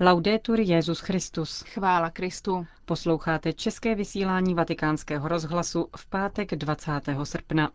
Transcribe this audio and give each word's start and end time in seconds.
Laudetur 0.00 0.60
Jezus 0.60 1.00
Christus. 1.00 1.62
Chvála 1.62 2.10
Kristu. 2.10 2.66
Posloucháte 2.84 3.52
české 3.52 3.94
vysílání 3.94 4.54
Vatikánského 4.54 5.28
rozhlasu 5.28 5.88
v 5.96 6.06
pátek 6.06 6.54
20. 6.54 6.92
srpna. 7.24 7.70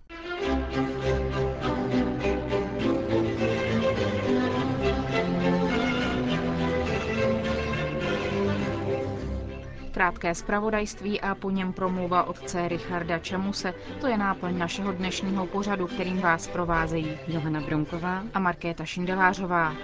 Krátké 9.91 10.35
zpravodajství 10.35 11.21
a 11.21 11.35
po 11.35 11.49
něm 11.49 11.73
promluva 11.73 12.23
otce 12.23 12.67
Richarda 12.67 13.19
Čemuse. 13.19 13.73
To 14.01 14.07
je 14.07 14.17
náplň 14.17 14.57
našeho 14.57 14.91
dnešního 14.91 15.47
pořadu, 15.47 15.87
kterým 15.87 16.19
vás 16.21 16.47
provázejí 16.47 17.17
Johana 17.27 17.61
Bronková 17.61 18.23
a 18.33 18.39
Markéta 18.39 18.85
Šindelářová. 18.85 19.75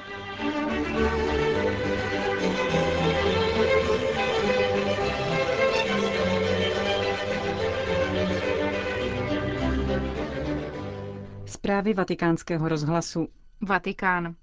Zprávy 11.66 11.94
vatikánského 11.94 12.70
rozhlasu. 12.70 13.28
Vatikán. 13.62 14.36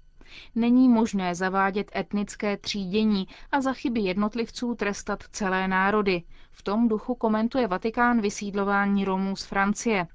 Není 0.55 0.89
možné 0.89 1.35
zavádět 1.35 1.91
etnické 1.95 2.57
třídění 2.57 3.27
a 3.51 3.61
za 3.61 3.73
chyby 3.73 3.99
jednotlivců 3.99 4.75
trestat 4.75 5.23
celé 5.31 5.67
národy. 5.67 6.23
V 6.51 6.63
tom 6.63 6.87
duchu 6.87 7.15
komentuje 7.15 7.67
Vatikán 7.67 8.21
vysídlování 8.21 9.05
Romů 9.05 9.35
z 9.35 9.43
Francie. 9.45 10.07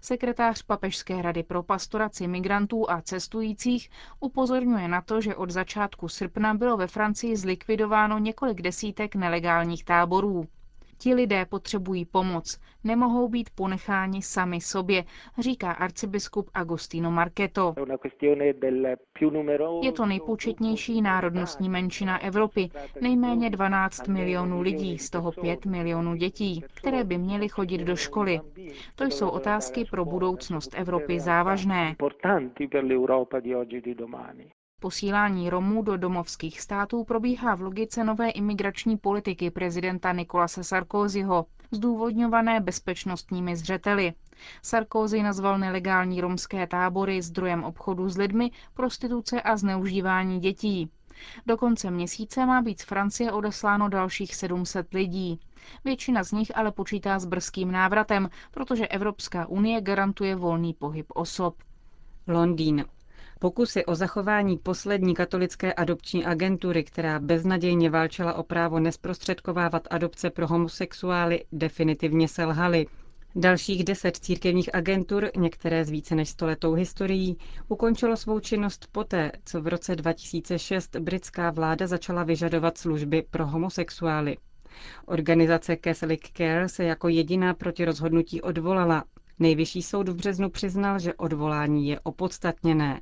Sekretář 0.00 0.62
Papežské 0.62 1.22
rady 1.22 1.42
pro 1.42 1.62
pastoraci 1.62 2.28
migrantů 2.28 2.90
a 2.90 3.00
cestujících 3.02 3.90
upozorňuje 4.20 4.88
na 4.88 5.00
to, 5.00 5.20
že 5.20 5.34
od 5.36 5.50
začátku 5.50 6.08
srpna 6.08 6.54
bylo 6.54 6.76
ve 6.76 6.86
Francii 6.86 7.36
zlikvidováno 7.36 8.18
několik 8.18 8.62
desítek 8.62 9.14
nelegálních 9.14 9.84
táborů. 9.84 10.44
Ti 11.02 11.14
lidé 11.14 11.46
potřebují 11.46 12.04
pomoc, 12.04 12.58
nemohou 12.84 13.28
být 13.28 13.50
ponecháni 13.54 14.22
sami 14.22 14.60
sobě, 14.60 15.04
říká 15.38 15.72
arcibiskup 15.72 16.50
Agostino 16.54 17.10
Marketo. 17.10 17.74
Je 19.82 19.92
to 19.92 20.06
nejpočetnější 20.06 21.02
národnostní 21.02 21.68
menšina 21.68 22.18
Evropy, 22.22 22.70
nejméně 23.00 23.50
12 23.50 24.08
milionů 24.08 24.60
lidí, 24.60 24.98
z 24.98 25.10
toho 25.10 25.32
5 25.32 25.66
milionů 25.66 26.14
dětí, 26.16 26.64
které 26.74 27.04
by 27.04 27.18
měly 27.18 27.48
chodit 27.48 27.78
do 27.78 27.96
školy. 27.96 28.40
To 28.94 29.04
jsou 29.04 29.28
otázky 29.28 29.84
pro 29.90 30.04
budoucnost 30.04 30.74
Evropy 30.76 31.20
závažné. 31.20 31.96
Posílání 34.82 35.50
Romů 35.50 35.82
do 35.82 35.96
domovských 35.96 36.60
států 36.60 37.04
probíhá 37.04 37.54
v 37.54 37.60
logice 37.60 38.04
nové 38.04 38.30
imigrační 38.30 38.96
politiky 38.96 39.50
prezidenta 39.50 40.12
Nikolase 40.12 40.64
Sarkozyho, 40.64 41.46
zdůvodňované 41.70 42.60
bezpečnostními 42.60 43.56
zřeteli. 43.56 44.12
Sarkozy 44.62 45.22
nazval 45.22 45.58
nelegální 45.58 46.20
romské 46.20 46.66
tábory 46.66 47.22
zdrojem 47.22 47.64
obchodu 47.64 48.08
s 48.08 48.16
lidmi, 48.16 48.50
prostituce 48.74 49.42
a 49.42 49.56
zneužívání 49.56 50.40
dětí. 50.40 50.90
Do 51.46 51.56
konce 51.56 51.90
měsíce 51.90 52.46
má 52.46 52.62
být 52.62 52.80
z 52.80 52.84
Francie 52.84 53.32
odesláno 53.32 53.88
dalších 53.88 54.34
700 54.34 54.94
lidí. 54.94 55.40
Většina 55.84 56.24
z 56.24 56.32
nich 56.32 56.56
ale 56.56 56.72
počítá 56.72 57.18
s 57.18 57.24
brzkým 57.24 57.72
návratem, 57.72 58.28
protože 58.50 58.88
Evropská 58.88 59.46
unie 59.46 59.80
garantuje 59.80 60.36
volný 60.36 60.74
pohyb 60.74 61.06
osob. 61.14 61.54
Londýn. 62.26 62.84
Pokusy 63.42 63.84
o 63.84 63.94
zachování 63.94 64.58
poslední 64.58 65.14
katolické 65.14 65.72
adopční 65.72 66.24
agentury, 66.24 66.84
která 66.84 67.18
beznadějně 67.18 67.90
válčila 67.90 68.34
o 68.34 68.42
právo 68.42 68.80
nesprostředkovávat 68.80 69.88
adopce 69.90 70.30
pro 70.30 70.46
homosexuály, 70.46 71.44
definitivně 71.52 72.28
selhaly. 72.28 72.86
Dalších 73.36 73.84
deset 73.84 74.16
církevních 74.16 74.74
agentur, 74.74 75.30
některé 75.36 75.84
s 75.84 75.90
více 75.90 76.14
než 76.14 76.28
stoletou 76.28 76.72
historií, 76.74 77.36
ukončilo 77.68 78.16
svou 78.16 78.40
činnost 78.40 78.86
poté, 78.92 79.32
co 79.44 79.62
v 79.62 79.66
roce 79.66 79.96
2006 79.96 80.96
britská 80.96 81.50
vláda 81.50 81.86
začala 81.86 82.22
vyžadovat 82.24 82.78
služby 82.78 83.24
pro 83.30 83.46
homosexuály. 83.46 84.36
Organizace 85.06 85.76
Catholic 85.84 86.20
Care 86.36 86.68
se 86.68 86.84
jako 86.84 87.08
jediná 87.08 87.54
proti 87.54 87.84
rozhodnutí 87.84 88.42
odvolala. 88.42 89.04
Nejvyšší 89.38 89.82
soud 89.82 90.08
v 90.08 90.14
březnu 90.14 90.50
přiznal, 90.50 90.98
že 90.98 91.14
odvolání 91.14 91.88
je 91.88 92.00
opodstatněné. 92.00 93.00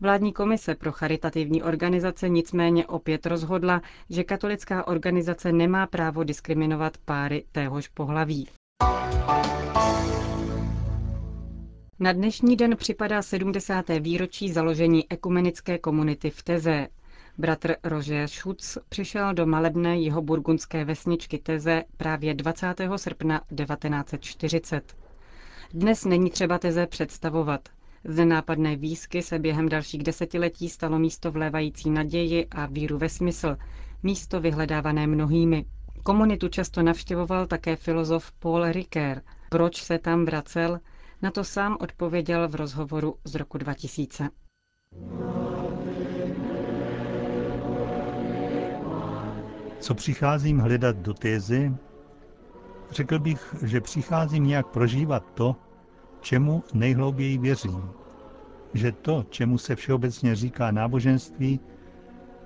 Vládní 0.00 0.32
komise 0.32 0.74
pro 0.74 0.92
charitativní 0.92 1.62
organizace 1.62 2.28
nicméně 2.28 2.86
opět 2.86 3.26
rozhodla, 3.26 3.82
že 4.10 4.24
katolická 4.24 4.86
organizace 4.86 5.52
nemá 5.52 5.86
právo 5.86 6.24
diskriminovat 6.24 6.98
páry 6.98 7.44
téhož 7.52 7.88
pohlaví. 7.88 8.48
Na 12.00 12.12
dnešní 12.12 12.56
den 12.56 12.76
připadá 12.76 13.22
70. 13.22 13.84
výročí 14.00 14.52
založení 14.52 15.04
ekumenické 15.12 15.78
komunity 15.78 16.30
v 16.30 16.42
Teze. 16.42 16.86
Bratr 17.38 17.74
Roger 17.84 18.28
Schutz 18.28 18.78
přišel 18.88 19.34
do 19.34 19.46
malebné 19.46 19.98
jeho 20.00 20.22
burgundské 20.22 20.84
vesničky 20.84 21.38
Teze 21.38 21.84
právě 21.96 22.34
20. 22.34 22.66
srpna 22.96 23.38
1940. 23.56 24.96
Dnes 25.72 26.04
není 26.04 26.30
třeba 26.30 26.58
Teze 26.58 26.86
představovat. 26.86 27.68
Z 28.04 28.16
nenápadné 28.16 28.76
výzky 28.76 29.22
se 29.22 29.38
během 29.38 29.68
dalších 29.68 30.02
desetiletí 30.02 30.68
stalo 30.68 30.98
místo 30.98 31.32
vlévající 31.32 31.90
naději 31.90 32.46
a 32.50 32.66
víru 32.66 32.98
ve 32.98 33.08
smysl, 33.08 33.56
místo 34.02 34.40
vyhledávané 34.40 35.06
mnohými. 35.06 35.64
Komunitu 36.02 36.48
často 36.48 36.82
navštěvoval 36.82 37.46
také 37.46 37.76
filozof 37.76 38.32
Paul 38.32 38.64
Ricoeur. 38.72 39.22
Proč 39.48 39.82
se 39.82 39.98
tam 39.98 40.24
vracel? 40.24 40.78
Na 41.22 41.30
to 41.30 41.44
sám 41.44 41.76
odpověděl 41.80 42.48
v 42.48 42.54
rozhovoru 42.54 43.14
z 43.24 43.34
roku 43.34 43.58
2000. 43.58 44.28
Co 49.80 49.94
přicházím 49.94 50.58
hledat 50.58 50.96
do 50.96 51.14
tézy? 51.14 51.72
Řekl 52.90 53.18
bych, 53.18 53.54
že 53.62 53.80
přicházím 53.80 54.46
nějak 54.46 54.66
prožívat 54.66 55.24
to, 55.34 55.56
čemu 56.28 56.62
nejhlouběji 56.74 57.38
věřím. 57.38 57.90
Že 58.74 58.92
to, 58.92 59.24
čemu 59.30 59.58
se 59.58 59.76
všeobecně 59.76 60.34
říká 60.34 60.70
náboženství, 60.70 61.60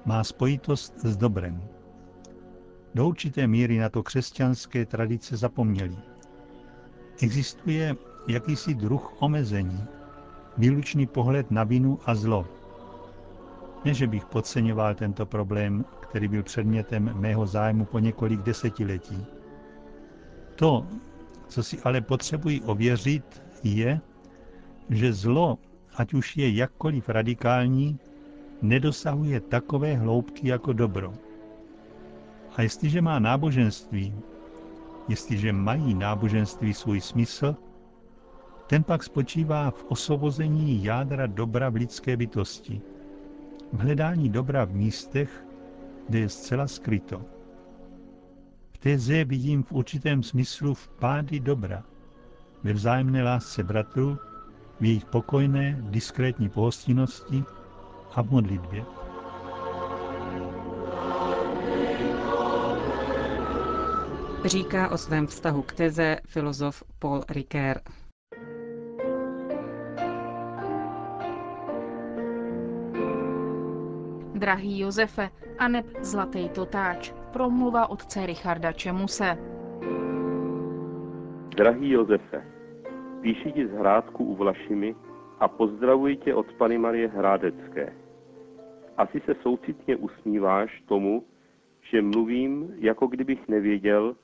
má 0.04 0.24
spojitost 0.24 0.94
s 1.02 1.16
dobrem. 1.16 1.62
Do 2.94 3.08
určité 3.08 3.46
míry 3.46 3.78
na 3.78 3.88
to 3.88 4.02
křesťanské 4.02 4.86
tradice 4.86 5.36
zapomněli. 5.36 5.96
Existuje 7.22 7.96
jakýsi 8.28 8.74
druh 8.74 9.22
omezení, 9.22 9.84
výlučný 10.58 11.06
pohled 11.06 11.50
na 11.50 11.64
vinu 11.64 11.98
a 12.06 12.14
zlo. 12.14 12.46
Ne, 13.84 13.94
že 13.94 14.06
bych 14.06 14.24
podceňoval 14.24 14.94
tento 14.94 15.26
problém, 15.26 15.84
který 16.00 16.28
byl 16.28 16.42
předmětem 16.42 17.10
mého 17.14 17.46
zájmu 17.46 17.84
po 17.84 17.98
několik 17.98 18.40
desetiletí. 18.42 19.26
To, 20.54 20.86
co 21.48 21.62
si 21.62 21.82
ale 21.82 22.00
potřebuji 22.00 22.60
ověřit, 22.60 23.42
je, 23.64 24.00
že 24.90 25.12
zlo, 25.12 25.58
ať 25.94 26.14
už 26.14 26.36
je 26.36 26.54
jakkoliv 26.54 27.08
radikální, 27.08 27.98
nedosahuje 28.62 29.40
takové 29.40 29.94
hloubky 29.94 30.48
jako 30.48 30.72
dobro. 30.72 31.12
A 32.56 32.62
jestliže 32.62 33.00
má 33.00 33.18
náboženství, 33.18 34.14
jestliže 35.08 35.52
mají 35.52 35.94
náboženství 35.94 36.74
svůj 36.74 37.00
smysl, 37.00 37.56
ten 38.66 38.82
pak 38.82 39.02
spočívá 39.04 39.70
v 39.70 39.84
osvobození 39.88 40.84
jádra 40.84 41.26
dobra 41.26 41.68
v 41.68 41.74
lidské 41.74 42.16
bytosti, 42.16 42.80
v 43.72 43.78
hledání 43.78 44.28
dobra 44.28 44.64
v 44.64 44.72
místech, 44.72 45.44
kde 46.08 46.18
je 46.18 46.28
zcela 46.28 46.66
skryto. 46.66 47.22
V 48.72 48.78
téze 48.78 49.24
vidím 49.24 49.62
v 49.62 49.72
určitém 49.72 50.22
smyslu 50.22 50.74
vpády 50.74 51.40
dobra, 51.40 51.84
ve 52.64 52.72
vzájemné 52.72 53.22
lásce 53.22 53.62
bratrů, 53.62 54.18
v 54.80 54.84
jejich 54.84 55.04
pokojné, 55.04 55.78
diskrétní 55.80 56.48
pohostinnosti 56.48 57.44
a 58.14 58.22
v 58.22 58.30
modlitbě. 58.30 58.84
Říká 64.44 64.88
o 64.88 64.98
svém 64.98 65.26
vztahu 65.26 65.62
k 65.62 65.72
teze 65.72 66.16
filozof 66.26 66.82
Paul 66.98 67.22
Ricoeur. 67.28 67.80
Drahý 74.34 74.78
Josefe, 74.78 75.30
aneb 75.58 75.86
zlatý 76.02 76.48
totáč, 76.48 77.12
promluva 77.32 77.86
otce 77.90 78.26
Richarda 78.26 78.72
Čemuse. 78.72 79.38
Drahý 81.56 81.90
Josefe, 81.90 82.44
píši 83.20 83.52
ti 83.52 83.66
z 83.66 83.70
Hrádku 83.70 84.24
u 84.24 84.34
Vlašimi 84.34 84.96
a 85.38 85.48
pozdravuji 85.48 86.16
tě 86.16 86.34
od 86.34 86.52
Pany 86.52 86.78
Marie 86.78 87.08
Hrádecké. 87.08 87.92
Asi 88.96 89.20
se 89.20 89.34
soucitně 89.42 89.96
usmíváš 89.96 90.82
tomu, 90.88 91.24
že 91.90 92.02
mluvím, 92.02 92.74
jako 92.78 93.06
kdybych 93.06 93.48
nevěděl, 93.48 94.16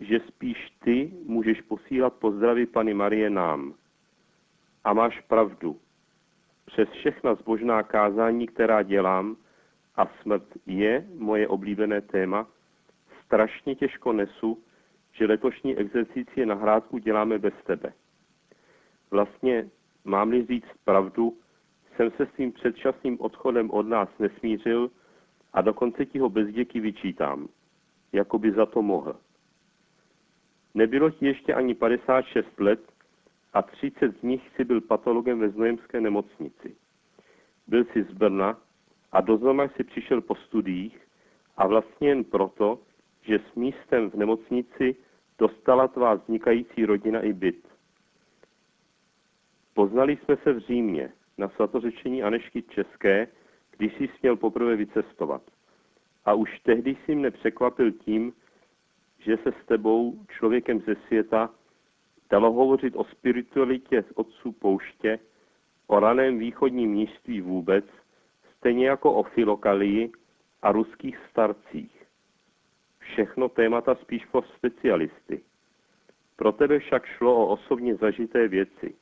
že 0.00 0.20
spíš 0.20 0.70
ty 0.84 1.12
můžeš 1.26 1.60
posílat 1.60 2.12
pozdravy 2.12 2.66
Pany 2.66 2.94
Marie 2.94 3.30
nám. 3.30 3.74
A 4.84 4.92
máš 4.92 5.20
pravdu. 5.20 5.76
Přes 6.66 6.88
všechna 6.88 7.34
zbožná 7.34 7.82
kázání, 7.82 8.46
která 8.46 8.82
dělám, 8.82 9.36
a 9.96 10.06
smrt 10.22 10.44
je 10.66 11.06
moje 11.18 11.48
oblíbené 11.48 12.00
téma, 12.00 12.46
strašně 13.24 13.74
těžko 13.74 14.12
nesu, 14.12 14.62
že 15.18 15.26
letošní 15.26 15.76
exercici 15.76 16.46
na 16.46 16.54
hrádku 16.54 16.98
děláme 16.98 17.38
bez 17.38 17.54
tebe. 17.66 17.92
Vlastně, 19.10 19.70
mám-li 20.04 20.46
říct 20.46 20.70
pravdu, 20.84 21.36
jsem 21.96 22.10
se 22.10 22.26
svým 22.26 22.52
předčasným 22.52 23.20
odchodem 23.20 23.70
od 23.70 23.86
nás 23.86 24.08
nesmířil 24.18 24.90
a 25.52 25.60
dokonce 25.60 26.06
ti 26.06 26.18
ho 26.18 26.28
bez 26.28 26.48
děky 26.48 26.80
vyčítám, 26.80 27.48
jako 28.12 28.38
by 28.38 28.52
za 28.52 28.66
to 28.66 28.82
mohl. 28.82 29.16
Nebylo 30.74 31.10
ti 31.10 31.26
ještě 31.26 31.54
ani 31.54 31.74
56 31.74 32.60
let 32.60 32.80
a 33.52 33.62
30 33.62 34.18
z 34.18 34.22
nich 34.22 34.42
si 34.56 34.64
byl 34.64 34.80
patologem 34.80 35.38
ve 35.38 35.48
Znojemské 35.48 36.00
nemocnici. 36.00 36.76
Byl 37.66 37.84
si 37.84 38.02
z 38.02 38.12
Brna 38.12 38.58
a 39.12 39.20
do 39.20 39.36
Znojma 39.36 39.68
si 39.68 39.84
přišel 39.84 40.20
po 40.20 40.34
studiích 40.34 41.00
a 41.56 41.66
vlastně 41.66 42.08
jen 42.08 42.24
proto, 42.24 42.78
že 43.22 43.38
s 43.38 43.54
místem 43.54 44.10
v 44.10 44.14
nemocnici 44.14 44.96
dostala 45.38 45.88
tvá 45.88 46.14
vznikající 46.14 46.84
rodina 46.84 47.20
i 47.20 47.32
byt. 47.32 47.68
Poznali 49.74 50.16
jsme 50.16 50.36
se 50.36 50.52
v 50.52 50.58
Římě 50.58 51.12
na 51.38 51.48
svatořečení 51.48 52.22
Anešky 52.22 52.62
České, 52.62 53.28
když 53.76 53.92
jsi 53.92 54.08
směl 54.18 54.36
poprvé 54.36 54.76
vycestovat. 54.76 55.42
A 56.24 56.34
už 56.34 56.60
tehdy 56.60 56.96
si 57.04 57.14
mne 57.14 57.30
překvapil 57.30 57.92
tím, 57.92 58.32
že 59.18 59.36
se 59.36 59.52
s 59.52 59.66
tebou, 59.66 60.18
člověkem 60.28 60.80
ze 60.80 60.94
světa, 61.06 61.50
dalo 62.30 62.52
hovořit 62.52 62.96
o 62.96 63.04
spiritualitě 63.04 64.02
z 64.02 64.12
otců 64.14 64.52
pouště, 64.52 65.18
o 65.86 66.00
raném 66.00 66.38
východním 66.38 66.90
míství 66.90 67.40
vůbec, 67.40 67.84
stejně 68.56 68.88
jako 68.88 69.12
o 69.12 69.22
filokalii 69.22 70.12
a 70.62 70.72
ruských 70.72 71.18
starcích. 71.30 71.95
Všechno 73.12 73.48
témata 73.48 73.94
spíš 73.94 74.26
pro 74.26 74.42
specialisty. 74.42 75.40
Pro 76.36 76.52
tebe 76.52 76.78
však 76.78 77.06
šlo 77.06 77.36
o 77.36 77.46
osobně 77.46 77.94
zažité 77.94 78.48
věci. 78.48 78.94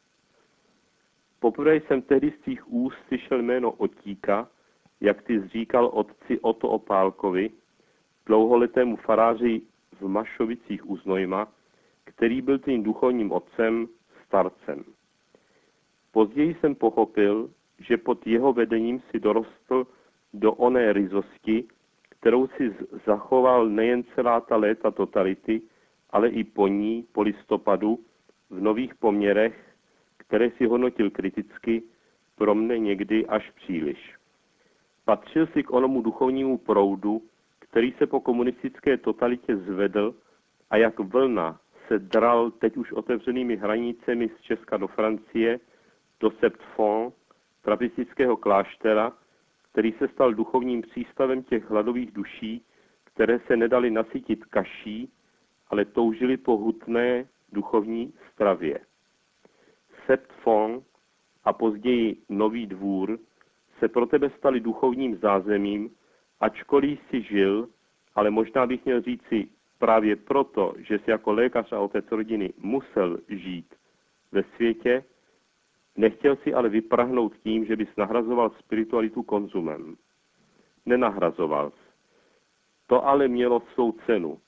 Poprvé 1.41 1.77
jsem 1.77 2.03
tehdy 2.03 2.31
z 2.31 2.43
tvých 2.43 2.73
úst 2.73 2.97
slyšel 3.09 3.43
jméno 3.43 3.71
Otíka, 3.71 4.49
jak 5.01 5.23
ty 5.23 5.41
zříkal 5.41 5.87
otci 5.87 6.41
Oto 6.41 6.69
Opálkovi, 6.69 7.51
dlouholetému 8.27 8.97
faráři 8.97 9.63
v 10.01 10.09
Mašovicích 10.09 10.91
u 10.91 10.97
Znojma, 10.97 11.49
který 12.05 12.43
byl 12.43 12.59
tím 12.59 12.83
duchovním 12.83 13.33
otcem, 13.33 13.89
starcem. 14.27 14.85
Později 16.13 16.55
jsem 16.55 16.75
pochopil, 16.75 17.51
že 17.79 17.97
pod 17.97 18.27
jeho 18.27 18.53
vedením 18.53 19.01
si 19.11 19.21
dorostl 19.21 19.87
do 20.35 20.53
oné 20.53 20.93
ryzosti, 20.93 21.65
kterou 22.25 22.49
si 22.49 22.77
zachoval 23.07 23.69
nejen 23.69 24.05
celá 24.15 24.41
ta 24.41 24.57
léta 24.57 24.91
totality, 24.91 25.63
ale 26.11 26.29
i 26.29 26.45
po 26.45 26.69
ní, 26.69 27.05
po 27.13 27.23
listopadu, 27.23 27.99
v 28.51 28.61
nových 28.61 28.95
poměrech, 28.95 29.77
které 30.17 30.51
si 30.51 30.67
hodnotil 30.67 31.11
kriticky, 31.11 31.83
pro 32.37 32.55
mne 32.55 32.79
někdy 32.79 33.27
až 33.27 33.51
příliš. 33.51 34.15
Patřil 35.05 35.47
si 35.47 35.63
k 35.63 35.71
onomu 35.71 36.03
duchovnímu 36.03 36.59
proudu, 36.59 37.23
který 37.59 37.93
se 37.93 38.07
po 38.07 38.21
komunistické 38.21 38.97
totalitě 38.97 39.57
zvedl 39.57 40.15
a 40.71 40.77
jak 40.77 40.99
vlna 40.99 41.61
se 41.89 41.99
dral 41.99 42.51
teď 42.51 42.77
už 42.77 42.93
otevřenými 42.93 43.57
hranicemi 43.57 44.29
z 44.29 44.41
Česka 44.41 44.77
do 44.77 44.89
Francie, 44.89 45.61
do 46.21 46.31
Septfond, 46.31 47.15
trapistického 47.63 48.37
kláštera, 48.37 49.13
který 49.75 49.93
se 49.93 50.09
stal 50.09 50.35
duchovním 50.35 50.83
přístavem 50.83 51.43
těch 51.43 51.71
hladových 51.71 52.11
duší, 52.11 52.65
které 53.05 53.41
se 53.47 53.57
nedali 53.57 53.91
nasytit 53.91 54.45
kaší, 54.45 55.13
ale 55.71 55.85
toužili 55.85 56.37
po 56.37 56.57
hutné 56.57 57.27
duchovní 57.53 58.15
stravě. 58.33 58.79
Septfond 60.07 60.85
a 61.45 61.53
později 61.53 62.17
Nový 62.29 62.67
dvůr 62.67 63.19
se 63.79 63.89
pro 63.89 64.07
tebe 64.07 64.31
stali 64.39 64.61
duchovním 64.61 65.17
zázemím, 65.17 65.91
ačkoliv 66.41 67.01
si 67.11 67.23
žil, 67.23 67.69
ale 68.15 68.31
možná 68.31 68.67
bych 68.67 68.85
měl 68.85 69.03
říci 69.03 69.49
právě 69.79 70.17
proto, 70.17 70.75
že 70.79 70.99
si 70.99 71.11
jako 71.11 71.33
lékař 71.33 71.73
a 71.73 71.81
otec 71.81 72.05
rodiny 72.11 72.53
musel 72.59 73.19
žít 73.29 73.75
ve 74.33 74.43
světě, 74.43 75.05
nechtěl 75.97 76.37
si 76.37 76.55
ale 76.55 76.69
vyprahnout 76.69 77.37
tím, 77.37 77.65
že 77.65 77.77
bys 77.77 77.89
nahrazoval 77.97 78.51
spiritualitu 78.51 79.23
konzumem. 79.23 79.97
Nenahrazoval 80.87 81.71
jsi. 81.71 81.85
To 82.87 83.07
ale 83.07 83.29
mělo 83.29 83.63
svou 83.75 83.93
cenu. 83.93 84.39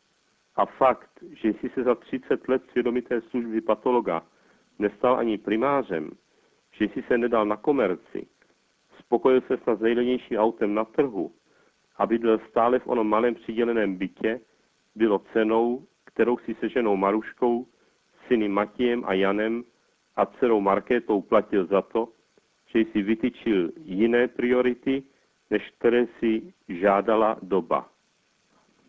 A 0.57 0.67
fakt, 0.67 1.11
že 1.31 1.49
jsi 1.49 1.69
se 1.69 1.83
za 1.83 1.95
30 1.95 2.49
let 2.49 2.63
svědomité 2.71 3.21
služby 3.21 3.61
patologa 3.61 4.23
nestal 4.79 5.17
ani 5.17 5.39
primářem, 5.39 6.11
že 6.73 6.85
jsi 6.85 7.03
se 7.03 7.19
nedal 7.19 7.47
na 7.47 7.57
komerci, 7.57 8.27
spokojil 8.99 9.41
se 9.41 9.57
s 9.77 9.81
nejlevnějším 9.81 10.39
autem 10.39 10.75
na 10.75 10.85
trhu 10.85 11.33
a 11.97 12.07
bydlel 12.07 12.39
stále 12.51 12.79
v 12.79 12.87
onom 12.87 13.09
malém 13.09 13.35
přiděleném 13.35 13.97
bytě, 13.97 14.41
bylo 14.95 15.19
cenou, 15.33 15.87
kterou 16.05 16.39
si 16.39 16.55
se 16.55 16.69
ženou 16.69 16.97
Maruškou, 16.97 17.67
syny 18.29 18.49
Matějem 18.49 19.05
a 19.05 19.15
Janem 19.15 19.65
a 20.17 20.27
dcerou 20.27 20.61
Markétou 20.61 21.23
platil 21.23 21.67
za 21.67 21.83
to, 21.83 22.09
že 22.67 22.79
jsi 22.79 23.03
vytyčil 23.03 23.71
jiné 23.85 24.29
priority, 24.29 25.03
než 25.51 25.73
které 25.79 26.07
si 26.21 26.53
žádala 26.69 27.37
doba. 27.43 27.89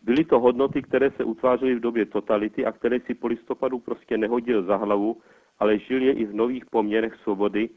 Byly 0.02 0.24
to 0.24 0.40
hodnoty, 0.40 0.82
které 0.82 1.10
se 1.10 1.24
utvářely 1.24 1.74
v 1.74 1.80
době 1.80 2.06
totality 2.06 2.64
a 2.64 2.72
které 2.72 3.00
si 3.00 3.14
po 3.14 3.26
listopadu 3.26 3.78
prostě 3.78 4.18
nehodil 4.18 4.62
za 4.62 4.76
hlavu, 4.76 5.20
ale 5.58 5.78
žil 5.78 6.02
je 6.02 6.12
i 6.12 6.24
v 6.24 6.34
nových 6.34 6.66
poměrech 6.66 7.14
svobody 7.22 7.68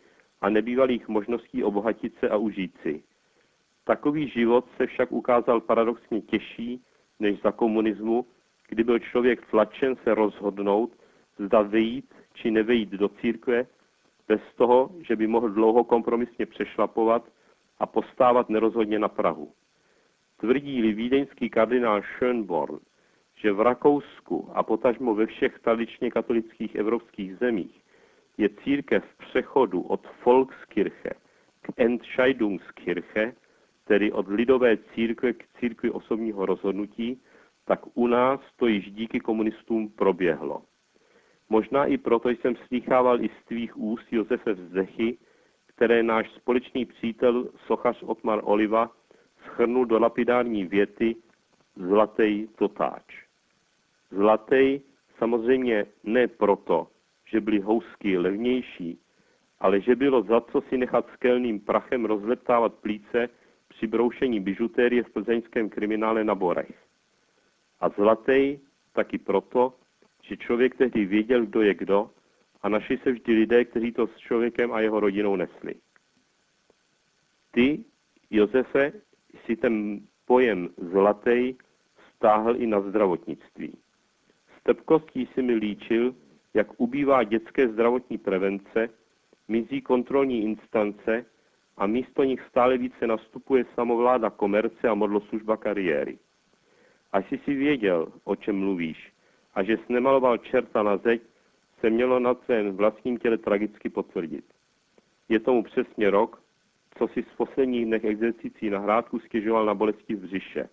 a 0.42 0.50
nebývalých 0.50 1.08
možností 1.08 1.64
obohatit 1.64 2.14
se 2.20 2.30
a 2.30 2.38
užít 2.38 2.78
si. 2.82 3.04
Takový 3.84 4.30
život 4.30 4.66
se 4.78 4.88
však 4.88 5.12
ukázal 5.12 5.62
paradoxně 5.62 6.22
těžší 6.22 6.82
než 7.20 7.42
za 7.42 7.52
komunismu, 7.52 8.26
kdy 8.70 8.84
byl 8.84 9.00
člověk 9.00 9.46
tlačen 9.52 9.96
se 10.04 10.16
rozhodnout, 10.16 10.92
zda 11.40 11.62
vejít 11.62 12.14
či 12.34 12.52
nevejít 12.52 12.90
do 12.90 13.10
církve, 13.10 13.66
bez 14.28 14.42
toho, 14.56 14.90
že 15.08 15.16
by 15.16 15.28
mohl 15.28 15.50
dlouho 15.50 15.84
kompromisně 15.84 16.46
přešlapovat 16.46 17.24
a 17.80 17.86
postávat 17.86 18.50
nerozhodně 18.50 19.00
na 19.00 19.08
Prahu. 19.08 19.52
Tvrdí-li 20.38 20.94
vídeňský 20.94 21.50
kardinál 21.50 22.02
Schönborn, 22.02 22.80
že 23.36 23.52
v 23.52 23.62
Rakousku 23.62 24.50
a 24.54 24.64
potažmo 24.64 25.16
ve 25.16 25.26
všech 25.26 25.60
tradičně 25.60 26.12
katolických 26.12 26.76
evropských 26.76 27.38
zemích 27.38 27.82
je 28.38 28.50
církev 28.50 29.04
v 29.04 29.18
přechodu 29.18 29.82
od 29.82 30.08
Volkskirche 30.26 31.10
k 31.62 31.68
Entscheidungskirche, 31.78 33.34
tedy 33.88 34.12
od 34.12 34.28
lidové 34.28 34.78
církve 34.78 35.34
k 35.34 35.44
církvi 35.60 35.92
osobního 35.92 36.46
rozhodnutí, 36.46 37.22
tak 37.66 37.80
u 37.94 38.08
nás 38.08 38.40
to 38.56 38.68
již 38.68 38.92
díky 38.92 39.20
komunistům 39.20 39.90
proběhlo. 39.90 40.62
Možná 41.52 41.86
i 41.86 41.98
proto 41.98 42.30
jsem 42.30 42.56
slýchával 42.56 43.22
i 43.22 43.30
z 43.30 43.46
tvých 43.46 43.78
úst 43.78 44.14
Josefe 44.14 44.54
Vzdechy, 44.54 45.18
které 45.68 46.04
náš 46.04 46.32
společný 46.32 46.86
přítel 46.86 47.50
sochař 47.68 48.04
Otmar 48.04 48.40
Oliva 48.44 48.92
schrnul 49.46 49.86
do 49.86 50.00
lapidární 50.00 50.66
věty 50.66 51.16
Zlatej 51.76 52.48
totáč. 52.56 53.04
Zlatej 54.12 54.82
samozřejmě 55.18 55.86
ne 56.04 56.28
proto, 56.28 56.88
že 57.26 57.42
byly 57.42 57.60
housky 57.60 58.18
levnější, 58.18 59.00
ale 59.60 59.82
že 59.82 59.96
bylo 59.96 60.24
za 60.24 60.42
co 60.42 60.62
si 60.62 60.78
nechat 60.78 61.06
skelným 61.14 61.60
prachem 61.60 62.06
rozleptávat 62.06 62.74
plíce 62.74 63.30
při 63.68 63.88
broušení 63.88 64.40
bižutérie 64.40 65.04
v 65.04 65.10
plzeňském 65.10 65.70
kriminále 65.70 66.24
na 66.24 66.36
Borech. 66.36 66.80
A 67.80 67.90
zlatej 67.90 68.60
taky 68.94 69.18
proto, 69.18 69.74
že 70.22 70.38
člověk 70.38 70.76
tehdy 70.76 71.06
věděl, 71.06 71.46
kdo 71.46 71.62
je 71.62 71.74
kdo 71.74 72.10
a 72.62 72.70
našli 72.70 72.98
se 72.98 73.12
vždy 73.12 73.34
lidé, 73.34 73.66
kteří 73.66 73.92
to 73.92 74.08
s 74.08 74.18
člověkem 74.18 74.74
a 74.74 74.80
jeho 74.80 75.00
rodinou 75.00 75.36
nesli. 75.36 75.76
Ty, 77.52 77.84
Josefe, 78.30 78.94
si 79.46 79.56
ten 79.56 80.02
pojem 80.26 80.70
zlatej 80.78 81.56
stáhl 82.16 82.56
i 82.56 82.68
na 82.68 82.82
zdravotnictví. 82.82 83.78
S 84.58 84.64
trpkostí 84.64 85.30
si 85.34 85.42
mi 85.42 85.54
líčil, 85.54 86.16
jak 86.54 86.68
ubývá 86.78 87.24
dětské 87.24 87.68
zdravotní 87.68 88.18
prevence, 88.18 88.90
mizí 89.48 89.82
kontrolní 89.82 90.44
instance 90.44 91.26
a 91.78 91.88
místo 91.88 92.24
nich 92.24 92.42
stále 92.50 92.78
více 92.78 93.08
nastupuje 93.08 93.66
samovláda 93.76 94.30
komerce 94.30 94.90
a 94.90 94.94
modloslužba 94.94 95.58
kariéry. 95.58 96.20
Až 97.12 97.26
si 97.46 97.54
věděl, 97.54 98.12
o 98.24 98.36
čem 98.36 98.56
mluvíš, 98.56 99.11
a 99.54 99.64
že 99.64 99.78
nemaloval 99.90 100.38
čerta 100.38 100.84
na 100.84 100.98
zeď, 100.98 101.22
se 101.80 101.90
mělo 101.90 102.20
na 102.20 102.36
svém 102.36 102.78
vlastním 102.78 103.18
těle 103.18 103.38
tragicky 103.38 103.90
potvrdit. 103.90 104.46
Je 105.30 105.40
tomu 105.40 105.64
přesně 105.64 106.10
rok, 106.10 106.42
co 106.98 107.08
si 107.08 107.24
z 107.24 107.36
posledních 107.38 107.86
dnech 107.86 108.04
exercicí 108.04 108.70
na 108.70 108.80
hrádku 108.80 109.20
stěžoval 109.20 109.66
na 109.66 109.74
bolesti 109.74 110.16
v 110.16 110.20
břiše. 110.20 110.70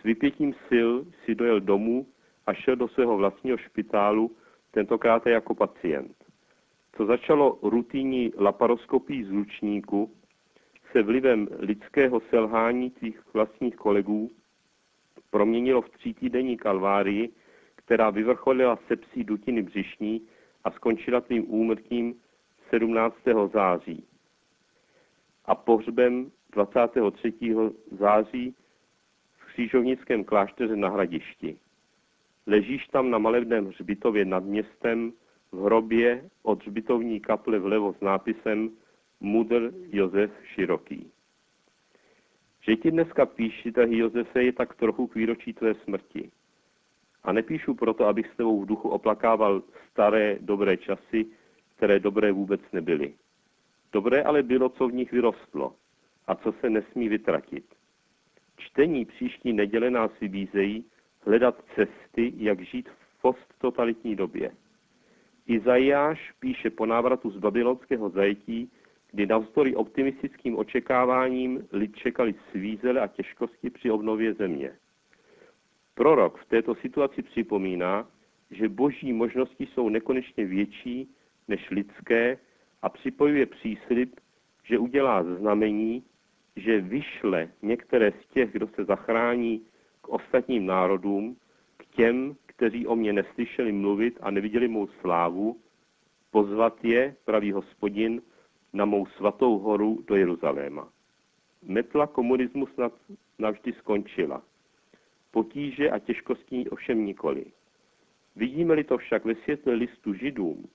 S 0.00 0.02
vypětím 0.02 0.54
sil 0.68 0.90
si 1.24 1.34
dojel 1.34 1.60
domů 1.60 2.06
a 2.46 2.54
šel 2.54 2.76
do 2.76 2.88
svého 2.88 3.16
vlastního 3.16 3.58
špitálu, 3.58 4.36
tentokrát 4.70 5.26
jako 5.26 5.54
pacient. 5.54 6.16
Co 6.96 7.06
začalo 7.06 7.58
rutinní 7.62 8.32
laparoskopii 8.38 9.24
zlučníku, 9.24 10.12
se 10.92 11.02
vlivem 11.02 11.48
lidského 11.58 12.20
selhání 12.30 12.90
těch 12.90 13.34
vlastních 13.34 13.76
kolegů 13.76 14.30
proměnilo 15.30 15.82
v 15.82 15.90
třítýdenní 15.90 16.56
kalvárii, 16.56 17.32
která 17.86 18.10
vyvrcholila 18.10 18.78
sepsí 18.88 19.24
dutiny 19.24 19.62
břišní 19.62 20.22
a 20.64 20.70
skončila 20.70 21.20
tvým 21.20 21.50
úmrtím 21.50 22.14
17. 22.70 23.16
září 23.52 24.04
a 25.44 25.54
pohřbem 25.54 26.30
23. 26.50 27.32
září 27.90 28.54
v 29.38 29.46
křížovnickém 29.46 30.24
klášteře 30.24 30.76
na 30.76 30.88
Hradišti. 30.88 31.58
Ležíš 32.46 32.86
tam 32.86 33.10
na 33.10 33.18
malebném 33.18 33.66
hřbitově 33.66 34.24
nad 34.24 34.44
městem 34.44 35.12
v 35.52 35.64
hrobě 35.64 36.30
od 36.42 36.62
hřbitovní 36.62 37.20
kaple 37.20 37.58
vlevo 37.58 37.92
s 37.92 38.00
nápisem 38.00 38.70
Mudr 39.20 39.72
Josef 39.92 40.30
Široký. 40.44 41.10
Že 42.60 42.76
ti 42.76 42.90
dneska 42.90 43.26
píši, 43.26 43.72
tahy 43.72 43.98
Josefe, 43.98 44.42
je 44.42 44.52
tak 44.52 44.74
trochu 44.74 45.06
k 45.06 45.14
výročí 45.14 45.52
tvé 45.52 45.74
smrti. 45.74 46.30
A 47.26 47.32
nepíšu 47.32 47.74
proto, 47.74 48.06
abych 48.06 48.26
s 48.26 48.36
tebou 48.36 48.60
v 48.60 48.66
duchu 48.66 48.88
oplakával 48.88 49.62
staré, 49.90 50.38
dobré 50.40 50.76
časy, 50.76 51.26
které 51.76 52.00
dobré 52.00 52.32
vůbec 52.32 52.60
nebyly. 52.72 53.14
Dobré 53.92 54.22
ale 54.22 54.42
bylo, 54.42 54.68
co 54.68 54.88
v 54.88 54.92
nich 54.92 55.12
vyrostlo 55.12 55.74
a 56.26 56.34
co 56.34 56.52
se 56.52 56.70
nesmí 56.70 57.08
vytratit. 57.08 57.64
Čtení 58.56 59.04
příští 59.04 59.52
neděle 59.52 59.90
nás 59.90 60.10
vybízejí 60.20 60.84
hledat 61.20 61.64
cesty, 61.74 62.32
jak 62.36 62.60
žít 62.60 62.88
v 62.88 63.22
posttotalitní 63.22 64.16
době. 64.16 64.50
Izajáš 65.46 66.32
píše 66.40 66.70
po 66.70 66.86
návratu 66.86 67.30
z 67.30 67.36
babylonského 67.36 68.10
zajetí, 68.10 68.70
kdy 69.12 69.26
navzdory 69.26 69.74
optimistickým 69.74 70.58
očekáváním 70.58 71.68
lid 71.72 71.96
čekali 71.96 72.34
svízele 72.50 73.00
a 73.00 73.06
těžkosti 73.06 73.70
při 73.70 73.90
obnově 73.90 74.34
země. 74.34 74.72
Prorok 75.96 76.38
v 76.38 76.46
této 76.46 76.74
situaci 76.74 77.22
připomíná, 77.22 78.08
že 78.50 78.68
boží 78.68 79.12
možnosti 79.12 79.66
jsou 79.66 79.88
nekonečně 79.88 80.44
větší 80.44 81.14
než 81.48 81.70
lidské 81.70 82.38
a 82.82 82.88
připojuje 82.88 83.46
příslip, 83.46 84.20
že 84.64 84.78
udělá 84.78 85.24
znamení, 85.24 86.04
že 86.56 86.80
vyšle 86.80 87.48
některé 87.62 88.12
z 88.12 88.26
těch, 88.34 88.52
kdo 88.52 88.68
se 88.68 88.84
zachrání 88.84 89.66
k 90.00 90.08
ostatním 90.08 90.66
národům, 90.66 91.36
k 91.76 91.86
těm, 91.86 92.36
kteří 92.46 92.86
o 92.86 92.96
mě 92.96 93.12
neslyšeli 93.12 93.72
mluvit 93.72 94.18
a 94.20 94.30
neviděli 94.30 94.68
mou 94.68 94.86
slávu, 94.86 95.60
pozvat 96.30 96.84
je, 96.84 97.16
pravý 97.24 97.52
hospodin, 97.52 98.22
na 98.72 98.84
mou 98.84 99.06
svatou 99.06 99.58
horu 99.58 100.04
do 100.06 100.16
Jeruzaléma. 100.16 100.88
Metla 101.62 102.06
komunismu 102.06 102.66
snad 102.66 102.92
navždy 103.38 103.72
skončila. 103.72 104.42
Potíže 105.36 105.90
a 105.90 105.98
těžkostí 105.98 106.68
ovšem 106.68 107.04
nikoli. 107.04 107.44
Vidíme-li 108.36 108.84
to 108.84 108.98
však 108.98 109.24
ve 109.24 109.34
světle 109.34 109.74
listu 109.74 110.14
židům, 110.14 110.68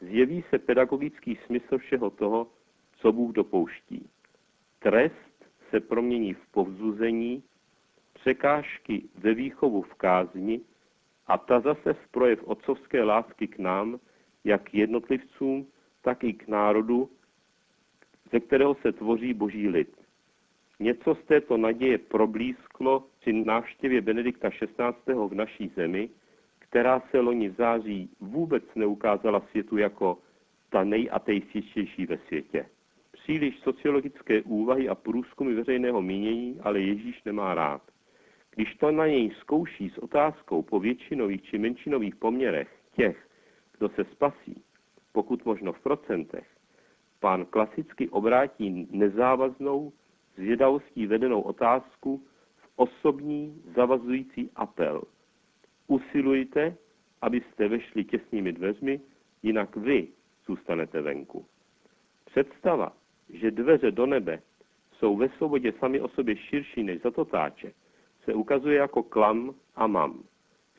zjeví 0.00 0.44
se 0.50 0.58
pedagogický 0.58 1.38
smysl 1.46 1.78
všeho 1.78 2.10
toho, 2.10 2.46
co 2.96 3.12
Bůh 3.12 3.32
dopouští. 3.32 4.08
Trest 4.78 5.44
se 5.70 5.80
promění 5.80 6.34
v 6.34 6.46
povzuzení, 6.50 7.42
překážky 8.12 9.02
ve 9.14 9.34
výchovu 9.34 9.82
v 9.82 9.94
kázni 9.94 10.60
a 11.26 11.38
ta 11.38 11.60
zase 11.60 11.92
v 11.92 12.08
projev 12.10 12.44
otcovské 12.44 13.02
lásky 13.02 13.46
k 13.46 13.58
nám, 13.58 14.00
jak 14.44 14.74
jednotlivcům, 14.74 15.66
tak 16.02 16.24
i 16.24 16.32
k 16.32 16.48
národu, 16.48 17.10
ze 18.32 18.40
kterého 18.40 18.74
se 18.74 18.92
tvoří 18.92 19.34
boží 19.34 19.68
lid. 19.68 19.96
Něco 20.80 21.14
z 21.14 21.24
této 21.24 21.56
naděje 21.56 21.98
problísklo 21.98 23.04
při 23.24 23.32
návštěvě 23.32 24.00
Benedikta 24.00 24.50
XVI. 24.50 25.14
v 25.28 25.34
naší 25.34 25.72
zemi, 25.76 26.10
která 26.58 27.02
se 27.10 27.20
loni 27.20 27.48
v 27.48 27.54
září 27.54 28.10
vůbec 28.20 28.64
neukázala 28.74 29.42
světu 29.50 29.76
jako 29.76 30.18
ta 30.70 30.84
nejateističtější 30.84 32.06
ve 32.06 32.18
světě. 32.18 32.66
Příliš 33.12 33.58
sociologické 33.58 34.42
úvahy 34.42 34.88
a 34.88 34.94
průzkumy 34.94 35.54
veřejného 35.54 36.02
mínění 36.02 36.60
ale 36.62 36.80
Ježíš 36.80 37.24
nemá 37.24 37.54
rád. 37.54 37.82
Když 38.54 38.74
to 38.74 38.90
na 38.90 39.06
něj 39.06 39.30
zkouší 39.40 39.90
s 39.90 39.98
otázkou 39.98 40.62
po 40.62 40.80
většinových 40.80 41.42
či 41.42 41.58
menšinových 41.58 42.16
poměrech 42.16 42.68
těch, 42.96 43.28
kdo 43.78 43.88
se 43.88 44.04
spasí, 44.04 44.62
pokud 45.12 45.44
možno 45.44 45.72
v 45.72 45.80
procentech, 45.80 46.46
pán 47.20 47.44
klasicky 47.44 48.08
obrátí 48.08 48.88
nezávaznou, 48.90 49.92
zvědavostí 50.36 51.06
vedenou 51.06 51.40
otázku 51.40 52.22
osobní 52.76 53.62
zavazující 53.76 54.50
apel. 54.56 55.02
Usilujte, 55.86 56.76
abyste 57.22 57.68
vešli 57.68 58.04
těsnými 58.04 58.52
dveřmi, 58.52 59.00
jinak 59.42 59.76
vy 59.76 60.08
zůstanete 60.46 61.00
venku. 61.00 61.46
Představa, 62.24 62.92
že 63.28 63.50
dveře 63.50 63.90
do 63.90 64.06
nebe 64.06 64.42
jsou 64.92 65.16
ve 65.16 65.28
svobodě 65.28 65.72
sami 65.72 66.00
o 66.00 66.08
sobě 66.08 66.36
širší 66.36 66.82
než 66.82 67.02
zatotáče, 67.02 67.72
se 68.24 68.34
ukazuje 68.34 68.76
jako 68.76 69.02
klam 69.02 69.54
a 69.74 69.86
mam. 69.86 70.22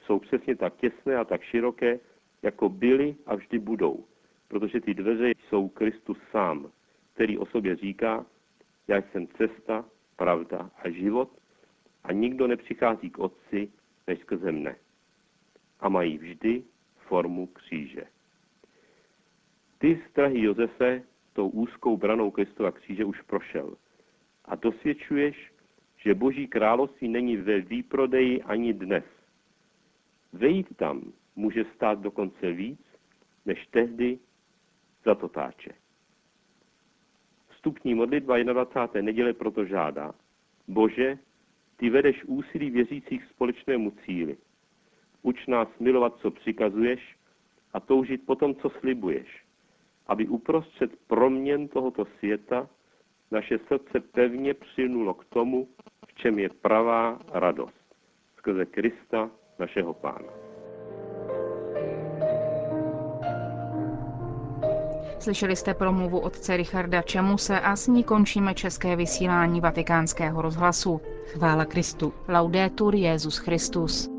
Jsou 0.05 0.19
přesně 0.19 0.55
tak 0.55 0.75
těsné 0.75 1.15
a 1.15 1.23
tak 1.23 1.41
široké, 1.41 1.99
jako 2.41 2.69
byly 2.69 3.15
a 3.25 3.35
vždy 3.35 3.59
budou, 3.59 4.05
protože 4.47 4.81
ty 4.81 4.93
dveře 4.93 5.29
jsou 5.29 5.67
Kristus 5.69 6.17
sám, 6.31 6.71
který 7.13 7.37
o 7.37 7.45
sobě 7.45 7.75
říká, 7.75 8.25
já 8.87 8.97
jsem 8.97 9.27
cesta, 9.27 9.85
pravda 10.15 10.69
a 10.83 10.89
život 10.89 11.29
a 12.05 12.11
nikdo 12.11 12.47
nepřichází 12.47 13.09
k 13.09 13.19
Otci 13.19 13.71
než 14.07 14.19
skrze 14.19 14.51
mne. 14.51 14.75
A 15.79 15.89
mají 15.89 16.17
vždy 16.17 16.63
formu 17.07 17.47
kříže. 17.47 18.03
Ty 19.77 20.01
strahy 20.09 20.41
Josefe 20.41 21.03
tou 21.33 21.49
úzkou 21.49 21.97
branou 21.97 22.31
Kristova 22.31 22.71
kříže 22.71 23.05
už 23.05 23.21
prošel 23.21 23.77
a 24.45 24.55
dosvědčuješ, 24.55 25.51
že 25.97 26.13
Boží 26.13 26.47
království 26.47 27.07
není 27.07 27.37
ve 27.37 27.59
výprodeji 27.59 28.43
ani 28.43 28.73
dnes. 28.73 29.03
Vejít 30.33 30.77
tam 30.77 31.13
může 31.35 31.65
stát 31.75 31.99
dokonce 31.99 32.51
víc, 32.51 32.81
než 33.45 33.67
tehdy 33.67 34.19
za 35.05 35.15
totáče. 35.15 35.71
Vstupní 37.49 37.93
modlitba 37.93 38.43
21. 38.43 39.01
neděle 39.01 39.33
proto 39.33 39.65
žádá. 39.65 40.13
Bože, 40.67 41.17
ty 41.77 41.89
vedeš 41.89 42.23
úsilí 42.23 42.69
věřících 42.69 43.25
společnému 43.25 43.91
cíli. 44.05 44.37
Uč 45.21 45.47
nás 45.47 45.67
milovat, 45.79 46.17
co 46.17 46.31
přikazuješ 46.31 47.15
a 47.73 47.79
toužit 47.79 48.25
potom, 48.25 48.55
co 48.55 48.69
slibuješ, 48.69 49.45
aby 50.07 50.27
uprostřed 50.27 50.91
proměn 51.07 51.67
tohoto 51.67 52.05
světa 52.05 52.69
naše 53.31 53.59
srdce 53.67 53.99
pevně 53.99 54.53
přinulo 54.53 55.13
k 55.13 55.25
tomu, 55.25 55.67
v 56.07 56.13
čem 56.13 56.39
je 56.39 56.49
pravá 56.49 57.19
radost. 57.31 57.95
Skrze 58.37 58.65
Krista, 58.65 59.31
našeho 59.59 59.93
Pána. 59.93 60.44
Slyšeli 65.19 65.55
jste 65.55 65.73
promluvu 65.73 66.19
otce 66.19 66.57
Richarda 66.57 67.01
Čemuse 67.01 67.59
a 67.59 67.75
s 67.75 67.87
ní 67.87 68.03
končíme 68.03 68.53
české 68.53 68.95
vysílání 68.95 69.61
vatikánského 69.61 70.41
rozhlasu. 70.41 71.01
Chvála 71.25 71.65
Kristu. 71.65 72.13
Laudetur 72.27 72.95
Jezus 72.95 73.37
Christus. 73.37 74.14